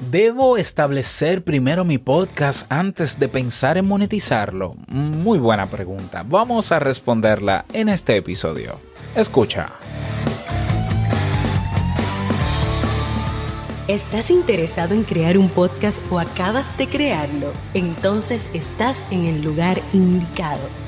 ¿Debo 0.00 0.56
establecer 0.56 1.42
primero 1.42 1.84
mi 1.84 1.98
podcast 1.98 2.70
antes 2.70 3.18
de 3.18 3.28
pensar 3.28 3.76
en 3.76 3.88
monetizarlo? 3.88 4.76
Muy 4.86 5.40
buena 5.40 5.68
pregunta. 5.68 6.24
Vamos 6.26 6.70
a 6.70 6.78
responderla 6.78 7.64
en 7.72 7.88
este 7.88 8.16
episodio. 8.16 8.78
Escucha. 9.16 9.72
¿Estás 13.88 14.30
interesado 14.30 14.94
en 14.94 15.02
crear 15.02 15.36
un 15.36 15.48
podcast 15.48 16.00
o 16.12 16.20
acabas 16.20 16.78
de 16.78 16.86
crearlo? 16.86 17.52
Entonces 17.74 18.48
estás 18.54 19.04
en 19.10 19.24
el 19.24 19.42
lugar 19.42 19.80
indicado 19.92 20.87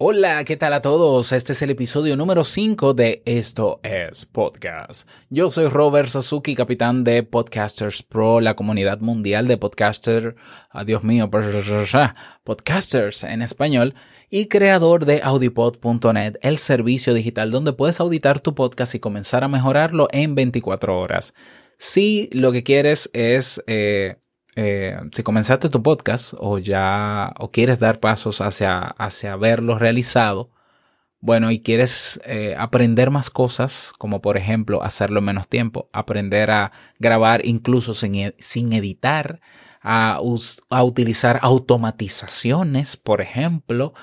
Hola, 0.00 0.44
¿qué 0.44 0.56
tal 0.56 0.74
a 0.74 0.80
todos? 0.80 1.32
Este 1.32 1.54
es 1.54 1.62
el 1.62 1.70
episodio 1.70 2.16
número 2.16 2.44
5 2.44 2.94
de 2.94 3.20
Esto 3.24 3.80
es 3.82 4.26
Podcast. 4.26 5.08
Yo 5.28 5.50
soy 5.50 5.66
Robert 5.66 6.08
Sasuki, 6.08 6.54
capitán 6.54 7.02
de 7.02 7.24
Podcasters 7.24 8.04
Pro, 8.04 8.38
la 8.40 8.54
comunidad 8.54 9.00
mundial 9.00 9.48
de 9.48 9.56
podcaster, 9.56 10.36
adiós 10.70 11.02
mío, 11.02 11.28
podcasters 12.44 13.24
en 13.24 13.42
español, 13.42 13.96
y 14.30 14.46
creador 14.46 15.04
de 15.04 15.20
audipod.net, 15.20 16.36
el 16.42 16.58
servicio 16.58 17.12
digital 17.12 17.50
donde 17.50 17.72
puedes 17.72 17.98
auditar 17.98 18.38
tu 18.38 18.54
podcast 18.54 18.94
y 18.94 19.00
comenzar 19.00 19.42
a 19.42 19.48
mejorarlo 19.48 20.06
en 20.12 20.36
24 20.36 20.96
horas. 20.96 21.34
Si 21.76 22.30
lo 22.30 22.52
que 22.52 22.62
quieres 22.62 23.10
es... 23.14 23.60
Eh, 23.66 24.14
eh, 24.60 24.98
si 25.12 25.22
comenzaste 25.22 25.68
tu 25.68 25.84
podcast 25.84 26.34
o 26.36 26.58
ya 26.58 27.32
o 27.38 27.52
quieres 27.52 27.78
dar 27.78 28.00
pasos 28.00 28.40
hacia, 28.40 28.80
hacia 28.80 29.36
verlo 29.36 29.78
realizado, 29.78 30.50
bueno, 31.20 31.52
y 31.52 31.60
quieres 31.60 32.20
eh, 32.24 32.56
aprender 32.58 33.12
más 33.12 33.30
cosas, 33.30 33.92
como 33.98 34.20
por 34.20 34.36
ejemplo 34.36 34.82
hacerlo 34.82 35.20
en 35.20 35.26
menos 35.26 35.46
tiempo, 35.46 35.88
aprender 35.92 36.50
a 36.50 36.72
grabar 36.98 37.46
incluso 37.46 37.94
sin, 37.94 38.16
e, 38.16 38.34
sin 38.40 38.72
editar, 38.72 39.40
a, 39.80 40.18
a 40.70 40.84
utilizar 40.84 41.38
automatizaciones, 41.42 42.96
por 42.96 43.20
ejemplo, 43.20 43.94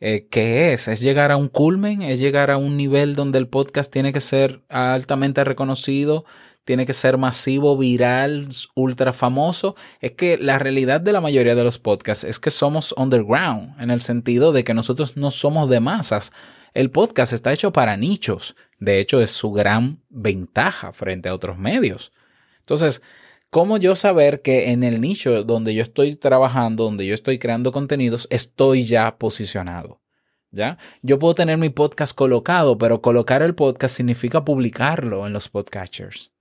eh, 0.00 0.28
¿qué 0.30 0.72
es? 0.72 0.88
¿Es 0.88 1.00
llegar 1.00 1.32
a 1.32 1.36
un 1.36 1.48
culmen? 1.48 2.02
¿Es 2.02 2.20
llegar 2.20 2.50
a 2.50 2.56
un 2.56 2.76
nivel 2.76 3.16
donde 3.16 3.38
el 3.38 3.48
podcast 3.48 3.92
tiene 3.92 4.12
que 4.12 4.20
ser 4.20 4.62
altamente 4.68 5.42
reconocido? 5.44 6.24
¿Tiene 6.64 6.86
que 6.86 6.92
ser 6.92 7.16
masivo, 7.16 7.76
viral, 7.76 8.48
ultra 8.74 9.12
famoso? 9.12 9.74
Es 10.00 10.12
que 10.12 10.36
la 10.36 10.58
realidad 10.58 11.00
de 11.00 11.12
la 11.12 11.20
mayoría 11.20 11.54
de 11.54 11.64
los 11.64 11.78
podcasts 11.78 12.24
es 12.24 12.38
que 12.38 12.50
somos 12.50 12.94
underground, 12.96 13.80
en 13.80 13.90
el 13.90 14.02
sentido 14.02 14.52
de 14.52 14.64
que 14.64 14.74
nosotros 14.74 15.16
no 15.16 15.30
somos 15.30 15.68
de 15.70 15.80
masas. 15.80 16.30
El 16.74 16.90
podcast 16.90 17.32
está 17.32 17.52
hecho 17.52 17.72
para 17.72 17.96
nichos. 17.96 18.54
De 18.78 19.00
hecho, 19.00 19.20
es 19.20 19.30
su 19.30 19.50
gran 19.50 20.02
ventaja 20.10 20.92
frente 20.92 21.28
a 21.28 21.34
otros 21.34 21.58
medios. 21.58 22.12
Entonces, 22.60 23.02
¿Cómo 23.50 23.78
yo 23.78 23.94
saber 23.94 24.42
que 24.42 24.72
en 24.72 24.84
el 24.84 25.00
nicho 25.00 25.42
donde 25.42 25.74
yo 25.74 25.82
estoy 25.82 26.16
trabajando, 26.16 26.84
donde 26.84 27.06
yo 27.06 27.14
estoy 27.14 27.38
creando 27.38 27.72
contenidos, 27.72 28.26
estoy 28.30 28.84
ya 28.84 29.16
posicionado? 29.16 30.02
¿Ya? 30.50 30.76
Yo 31.02 31.18
puedo 31.18 31.34
tener 31.34 31.56
mi 31.56 31.70
podcast 31.70 32.14
colocado, 32.14 32.76
pero 32.76 33.00
colocar 33.00 33.42
el 33.42 33.54
podcast 33.54 33.96
significa 33.96 34.44
publicarlo 34.44 35.26
en 35.26 35.32
los 35.32 35.48
podcatchers. 35.48 36.32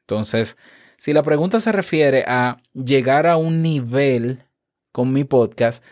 Entonces, 0.00 0.58
si 0.98 1.12
la 1.12 1.22
pregunta 1.22 1.58
se 1.58 1.72
refiere 1.72 2.24
a 2.26 2.58
llegar 2.74 3.26
a 3.26 3.36
un 3.36 3.62
nivel 3.62 4.44
con 4.90 5.12
mi 5.12 5.24
podcast, 5.24 5.82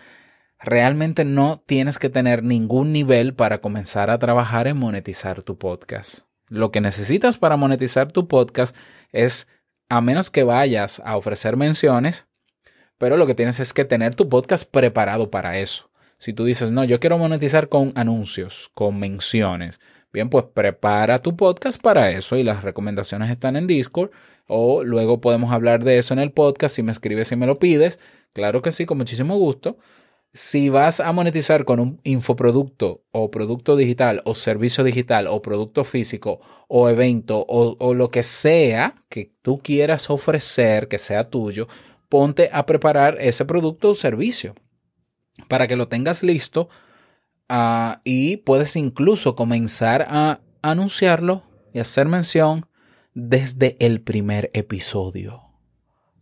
realmente 0.58 1.24
no 1.24 1.62
tienes 1.64 1.98
que 1.98 2.10
tener 2.10 2.42
ningún 2.42 2.92
nivel 2.92 3.34
para 3.34 3.62
comenzar 3.62 4.10
a 4.10 4.18
trabajar 4.18 4.66
en 4.66 4.76
monetizar 4.76 5.42
tu 5.42 5.56
podcast. 5.56 6.20
Lo 6.48 6.70
que 6.70 6.80
necesitas 6.80 7.38
para 7.38 7.56
monetizar 7.56 8.12
tu 8.12 8.28
podcast 8.28 8.76
es 9.12 9.48
a 9.90 10.00
menos 10.00 10.30
que 10.30 10.44
vayas 10.44 11.02
a 11.04 11.16
ofrecer 11.16 11.56
menciones, 11.56 12.26
pero 12.96 13.16
lo 13.16 13.26
que 13.26 13.34
tienes 13.34 13.60
es 13.60 13.74
que 13.74 13.84
tener 13.84 14.14
tu 14.14 14.28
podcast 14.28 14.70
preparado 14.70 15.30
para 15.30 15.58
eso. 15.58 15.90
Si 16.16 16.32
tú 16.32 16.44
dices, 16.44 16.70
no, 16.70 16.84
yo 16.84 17.00
quiero 17.00 17.18
monetizar 17.18 17.68
con 17.68 17.92
anuncios, 17.96 18.70
con 18.74 18.98
menciones, 18.98 19.80
bien, 20.12 20.30
pues 20.30 20.44
prepara 20.54 21.18
tu 21.18 21.36
podcast 21.36 21.80
para 21.82 22.10
eso 22.10 22.36
y 22.36 22.42
las 22.42 22.62
recomendaciones 22.62 23.30
están 23.30 23.56
en 23.56 23.66
Discord 23.66 24.10
o 24.46 24.84
luego 24.84 25.20
podemos 25.20 25.52
hablar 25.52 25.82
de 25.82 25.98
eso 25.98 26.14
en 26.14 26.20
el 26.20 26.32
podcast 26.32 26.76
si 26.76 26.82
me 26.82 26.92
escribes 26.92 27.32
y 27.32 27.36
me 27.36 27.46
lo 27.46 27.58
pides. 27.58 27.98
Claro 28.32 28.62
que 28.62 28.72
sí, 28.72 28.86
con 28.86 28.98
muchísimo 28.98 29.36
gusto 29.36 29.78
si 30.32 30.68
vas 30.68 31.00
a 31.00 31.12
monetizar 31.12 31.64
con 31.64 31.80
un 31.80 32.00
infoproducto 32.04 33.02
o 33.10 33.30
producto 33.30 33.76
digital 33.76 34.22
o 34.24 34.34
servicio 34.34 34.84
digital 34.84 35.26
o 35.26 35.42
producto 35.42 35.82
físico 35.82 36.40
o 36.68 36.88
evento 36.88 37.44
o, 37.48 37.94
lo 37.94 38.10
que 38.10 38.22
sea 38.22 38.94
que 39.08 39.32
tú 39.42 39.58
quieras 39.58 40.08
ofrecer 40.08 40.86
que 40.86 40.98
sea 40.98 41.26
tuyo, 41.26 41.66
ponte 42.08 42.48
a 42.52 42.64
preparar 42.64 43.16
ese 43.20 43.44
producto 43.44 43.90
o 43.90 43.94
servicio 43.94 44.54
para 45.48 45.66
que 45.66 45.76
lo 45.76 45.88
tengas 45.88 46.22
listo 46.22 46.68
ah, 47.48 48.00
y 48.04 48.38
puedes 48.38 48.76
incluso 48.76 49.34
comenzar 49.34 50.06
a 50.08 50.40
anunciarlo 50.62 51.42
y 51.72 51.80
hacer 51.80 52.06
mención 52.06 52.66
desde 53.14 53.76
el 53.80 54.00
primer 54.00 54.50
episodio. 54.52 55.42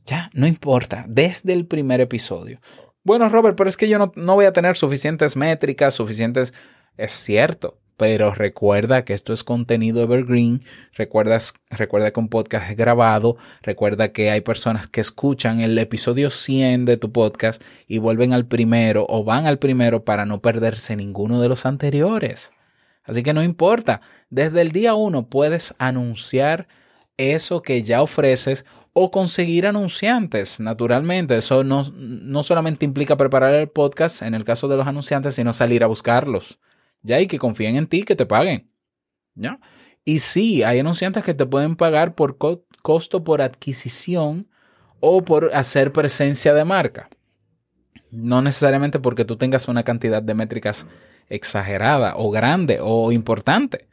Ya, 0.07 0.31
no 0.33 0.47
importa, 0.47 1.05
desde 1.07 1.53
el 1.53 1.67
primer 1.67 2.01
episodio. 2.01 2.61
Bueno, 3.05 3.29
Robert, 3.29 3.57
pero 3.57 3.71
es 3.71 3.77
que 3.77 3.89
yo 3.89 3.99
no, 3.99 4.13
no 4.17 4.35
voy 4.35 4.45
a 4.45 4.53
tener 4.53 4.77
suficientes 4.77 5.37
métricas, 5.37 5.95
suficientes... 5.95 6.53
Es 6.97 7.13
cierto, 7.13 7.79
pero 7.99 8.33
recuerda 8.33 9.05
que 9.05 9.13
esto 9.13 9.33
es 9.33 9.43
contenido 9.43 10.03
evergreen, 10.03 10.63
recuerdas, 10.95 11.55
recuerda 11.69 12.13
que 12.13 12.21
un 12.21 12.29
podcast 12.29 12.71
es 12.71 12.77
grabado, 12.77 13.37
recuerda 13.61 14.13
que 14.13 14.31
hay 14.31 14.41
personas 14.41 14.87
que 14.87 15.01
escuchan 15.01 15.61
el 15.61 15.77
episodio 15.77 16.31
100 16.31 16.85
de 16.85 16.97
tu 16.97 17.11
podcast 17.11 17.61
y 17.89 17.99
vuelven 17.99 18.33
al 18.33 18.47
primero 18.47 19.05
o 19.09 19.25
van 19.25 19.47
al 19.47 19.59
primero 19.59 20.05
para 20.05 20.27
no 20.27 20.41
perderse 20.41 20.95
ninguno 20.95 21.41
de 21.41 21.49
los 21.49 21.67
anteriores. 21.67 22.53
Así 23.03 23.25
que 23.25 23.35
no 23.35 23.43
importa, 23.43 24.01
desde 24.31 24.61
el 24.61 24.71
día 24.71 24.95
1 24.95 25.29
puedes 25.29 25.75
anunciar 25.79 26.69
eso 27.17 27.63
que 27.63 27.83
ya 27.83 28.01
ofreces 28.01 28.65
o 28.99 29.11
conseguir 29.11 29.67
anunciantes. 29.67 30.61
Naturalmente, 30.61 31.37
eso 31.37 31.65
no, 31.65 31.83
no 31.95 32.43
solamente 32.43 32.85
implica 32.85 33.17
preparar 33.17 33.55
el 33.55 33.69
podcast 33.69 34.23
en 34.23 34.35
el 34.35 34.45
caso 34.45 34.69
de 34.69 34.77
los 34.77 34.87
anunciantes, 34.87 35.35
sino 35.35 35.53
salir 35.53 35.85
a 35.85 35.87
buscarlos 35.87 36.59
ya, 37.03 37.21
y 37.21 37.27
que 37.27 37.39
confíen 37.39 37.77
en 37.77 37.87
ti, 37.87 38.03
que 38.03 38.17
te 38.17 38.27
paguen. 38.27 38.71
Y 40.05 40.19
sí, 40.19 40.63
hay 40.63 40.81
anunciantes 40.81 41.23
que 41.23 41.35
te 41.35 41.47
pueden 41.47 41.77
pagar 41.77 42.15
por 42.15 42.39
costo 42.39 43.25
por 43.25 43.43
adquisición 43.43 44.49
o 45.01 45.25
por 45.25 45.55
hacer 45.55 45.93
presencia 45.93 46.55
de 46.55 46.65
marca. 46.65 47.09
No 48.11 48.41
necesariamente 48.43 48.99
porque 48.99 49.25
tú 49.25 49.37
tengas 49.37 49.69
una 49.69 49.85
cantidad 49.85 50.23
de 50.23 50.35
métricas 50.35 50.87
exagerada 51.29 52.15
o 52.17 52.31
grande 52.31 52.79
o 52.81 53.13
importante. 53.13 53.87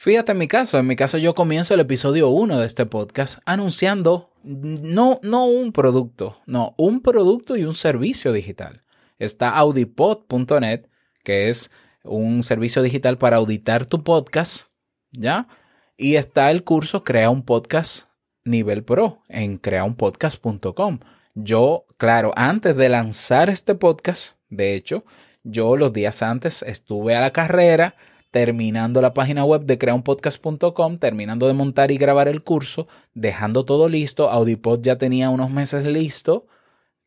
Fíjate 0.00 0.30
en 0.30 0.38
mi 0.38 0.46
caso, 0.46 0.78
en 0.78 0.86
mi 0.86 0.94
caso 0.94 1.18
yo 1.18 1.34
comienzo 1.34 1.74
el 1.74 1.80
episodio 1.80 2.28
1 2.28 2.60
de 2.60 2.66
este 2.66 2.86
podcast 2.86 3.40
anunciando 3.46 4.30
no, 4.44 5.18
no 5.24 5.46
un 5.46 5.72
producto, 5.72 6.40
no, 6.46 6.72
un 6.78 7.00
producto 7.00 7.56
y 7.56 7.64
un 7.64 7.74
servicio 7.74 8.32
digital. 8.32 8.84
Está 9.18 9.50
audipod.net 9.50 10.86
que 11.24 11.48
es 11.48 11.72
un 12.04 12.44
servicio 12.44 12.80
digital 12.80 13.18
para 13.18 13.38
auditar 13.38 13.86
tu 13.86 14.04
podcast, 14.04 14.68
¿ya? 15.10 15.48
Y 15.96 16.14
está 16.14 16.52
el 16.52 16.62
curso 16.62 17.02
Crea 17.02 17.28
un 17.28 17.42
podcast 17.42 18.08
nivel 18.44 18.84
pro 18.84 19.24
en 19.28 19.58
creaunpodcast.com. 19.58 21.00
Yo, 21.34 21.86
claro, 21.96 22.32
antes 22.36 22.76
de 22.76 22.88
lanzar 22.88 23.50
este 23.50 23.74
podcast, 23.74 24.36
de 24.48 24.76
hecho, 24.76 25.04
yo 25.42 25.76
los 25.76 25.92
días 25.92 26.22
antes 26.22 26.62
estuve 26.62 27.16
a 27.16 27.20
la 27.20 27.32
carrera 27.32 27.96
terminando 28.30 29.00
la 29.00 29.14
página 29.14 29.44
web 29.44 29.62
de 29.62 29.78
creaunpodcast.com, 29.78 30.98
terminando 30.98 31.46
de 31.46 31.54
montar 31.54 31.90
y 31.90 31.96
grabar 31.96 32.28
el 32.28 32.42
curso, 32.42 32.88
dejando 33.14 33.64
todo 33.64 33.88
listo. 33.88 34.30
Audipod 34.30 34.80
ya 34.80 34.98
tenía 34.98 35.30
unos 35.30 35.50
meses 35.50 35.84
listo 35.84 36.46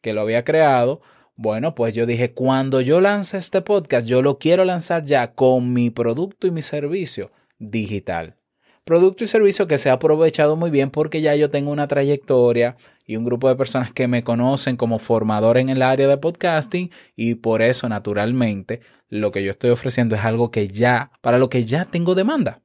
que 0.02 0.14
lo 0.14 0.22
había 0.22 0.44
creado. 0.44 1.02
Bueno, 1.36 1.76
pues 1.76 1.94
yo 1.94 2.06
dije, 2.06 2.34
cuando 2.34 2.82
yo 2.82 3.02
lance 3.02 3.38
este 3.38 3.62
podcast, 3.62 4.08
yo 4.08 4.22
lo 4.22 4.38
quiero 4.38 4.66
lanzar 4.66 5.06
ya 5.06 5.34
con 5.34 5.74
mi 5.74 5.90
producto 5.90 6.48
y 6.48 6.52
mi 6.52 6.62
servicio 6.62 7.32
digital. 7.60 8.36
Producto 8.84 9.24
y 9.24 9.28
servicio 9.28 9.68
que 9.68 9.78
se 9.78 9.92
ha 9.92 9.94
aprovechado 9.94 10.56
muy 10.56 10.72
bien 10.72 10.90
porque 10.90 11.22
ya 11.22 11.36
yo 11.36 11.52
tengo 11.52 11.72
una 11.72 11.88
trayectoria 11.88 12.76
y 13.06 13.16
un 13.16 13.26
grupo 13.26 13.48
de 13.48 13.56
personas 13.56 13.94
que 13.94 14.08
me 14.08 14.24
conocen 14.24 14.76
como 14.76 14.98
formador 14.98 15.58
en 15.60 15.70
el 15.70 15.84
área 15.84 16.08
de 16.08 16.18
podcasting 16.18 16.90
y 17.16 17.36
por 17.36 17.62
eso 17.62 17.88
naturalmente 17.90 18.82
lo 19.08 19.32
que 19.32 19.44
yo 19.44 19.52
estoy 19.52 19.70
ofreciendo 19.70 20.16
es 20.16 20.24
algo 20.24 20.50
que 20.50 20.68
ya, 20.68 21.12
para 21.22 21.38
lo 21.38 21.50
que 21.50 21.64
ya 21.64 21.86
tengo 21.86 22.16
demanda. 22.16 22.64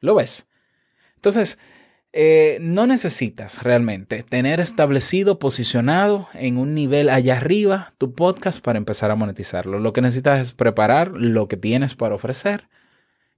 ¿Lo 0.00 0.14
ves? 0.14 0.48
Entonces, 1.16 1.58
eh, 2.12 2.58
no 2.60 2.86
necesitas 2.86 3.62
realmente 3.62 4.22
tener 4.22 4.60
establecido, 4.60 5.38
posicionado 5.38 6.28
en 6.34 6.58
un 6.58 6.74
nivel 6.74 7.08
allá 7.08 7.38
arriba 7.38 7.94
tu 7.96 8.12
podcast 8.12 8.62
para 8.62 8.76
empezar 8.76 9.10
a 9.10 9.16
monetizarlo. 9.16 9.78
Lo 9.78 9.94
que 9.94 10.02
necesitas 10.02 10.40
es 10.40 10.52
preparar 10.52 11.12
lo 11.12 11.48
que 11.48 11.56
tienes 11.56 11.94
para 11.94 12.14
ofrecer 12.14 12.68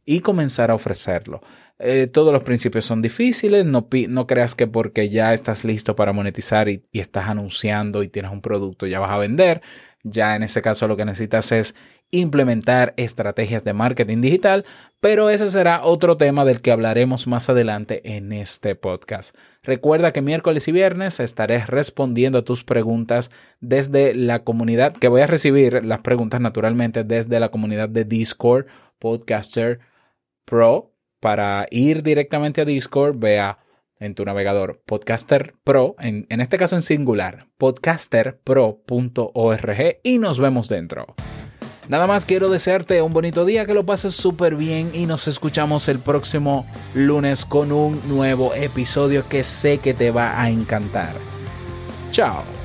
y 0.07 0.21
comenzar 0.21 0.71
a 0.71 0.75
ofrecerlo. 0.75 1.43
Eh, 1.79 2.07
todos 2.07 2.33
los 2.33 2.45
principios 2.45 2.87
son 2.87 3.03
difíciles, 3.03 3.67
no, 3.67 3.89
no, 4.09 4.27
creas 4.27 4.55
que 4.55 4.67
porque 4.67 5.11
ya 5.11 5.35
estás 5.35 5.65
listo 5.65 5.95
para 5.95 6.15
monetizar 6.15 6.71
y, 6.71 6.85
y 6.91 7.01
estás 7.01 7.29
anunciando 7.29 8.03
y 8.03 8.09
tienes 8.09 8.33
un 8.33 8.41
producto 8.41 8.87
ya 8.87 9.01
vas 9.01 9.11
a 9.11 9.19
vender. 9.19 9.61
Ya 10.09 10.37
en 10.37 10.45
ese 10.45 10.63
caso 10.63 10.87
lo 10.87 10.97
que 10.97 11.05
necesitas 11.05 11.51
es 11.51 11.75
implementar 12.13 12.95
estrategias 12.97 13.65
de 13.65 13.73
marketing 13.73 14.21
digital, 14.21 14.65
pero 15.01 15.29
ese 15.29 15.51
será 15.51 15.83
otro 15.83 16.17
tema 16.17 16.45
del 16.45 16.61
que 16.61 16.71
hablaremos 16.71 17.27
más 17.27 17.51
adelante 17.51 18.17
en 18.17 18.33
este 18.33 18.77
podcast. 18.77 19.37
Recuerda 19.65 20.13
que 20.13 20.23
miércoles 20.23 20.69
y 20.69 20.73
viernes 20.73 21.19
estaré 21.19 21.67
respondiendo 21.67 22.39
a 22.39 22.45
tus 22.45 22.63
preguntas 22.63 23.33
desde 23.61 24.15
la 24.15 24.45
comunidad, 24.45 24.93
que 24.93 25.09
voy 25.09 25.23
a 25.23 25.27
recibir 25.27 25.85
las 25.85 25.99
preguntas 26.01 26.41
naturalmente 26.41 27.03
desde 27.03 27.41
la 27.41 27.49
comunidad 27.49 27.89
de 27.89 28.05
Discord 28.05 28.67
Podcaster 29.01 29.81
Pro. 30.47 30.95
Para 31.21 31.67
ir 31.71 32.03
directamente 32.03 32.63
a 32.63 32.65
Discord, 32.65 33.19
vea 33.19 33.59
en 33.99 34.15
tu 34.15 34.25
navegador 34.25 34.81
Podcaster 34.87 35.55
Pro, 35.65 35.97
en, 35.99 36.27
en 36.29 36.41
este 36.41 36.57
caso 36.57 36.77
en 36.77 36.83
singular, 36.83 37.49
podcasterpro.org 37.59 40.01
y 40.03 40.19
nos 40.19 40.39
vemos 40.39 40.69
dentro. 40.69 41.15
Nada 41.89 42.09
más 42.09 42.27
quiero 42.27 42.49
desearte 42.49 43.01
un 43.01 43.13
bonito 43.13 43.45
día, 43.45 43.65
que 43.65 43.75
lo 43.75 43.87
pases 43.87 44.15
súper 44.15 44.57
bien 44.57 44.91
y 44.93 45.07
nos 45.07 45.29
escuchamos 45.29 45.89
el 45.89 46.01
próximo 46.01 46.67
lunes 46.95 47.45
con 47.45 47.71
un 47.71 48.01
nuevo 48.09 48.55
episodio 48.55 49.25
que 49.29 49.45
sé 49.45 49.79
que 49.79 49.95
te 49.95 50.11
va 50.11 50.41
a 50.41 50.51
encantar. 50.51 51.15
Chao. 52.11 52.56